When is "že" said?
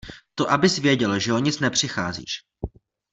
1.19-1.33